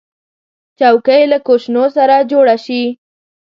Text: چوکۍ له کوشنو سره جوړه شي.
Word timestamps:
چوکۍ 0.79 1.21
له 1.31 1.37
کوشنو 1.47 1.85
سره 1.97 2.15
جوړه 2.31 2.55
شي. 2.65 2.83